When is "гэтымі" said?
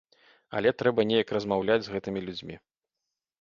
1.97-2.25